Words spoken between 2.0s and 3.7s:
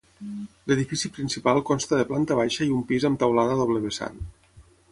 planta baixa i un pis amb teulada a